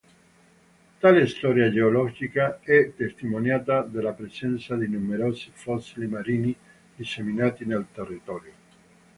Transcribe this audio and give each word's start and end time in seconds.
Tale 0.99 1.27
storia 1.27 1.69
geologica 1.69 2.59
è 2.59 2.91
testimoniata 2.95 3.81
dalla 3.83 4.13
presenza 4.13 4.75
di 4.75 4.87
numerosi 4.87 5.51
fossili 5.53 6.07
marini 6.07 6.55
disseminati 6.95 7.65
nel 7.65 7.85
territorio. 7.93 8.53